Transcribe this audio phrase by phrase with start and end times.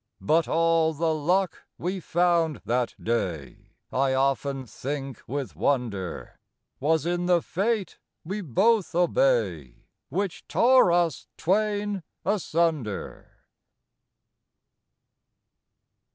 [0.19, 6.39] But all the luck we found that day, I often think with wonder,
[6.79, 13.43] Was in the Fate we both obey Which tore us twain asunder.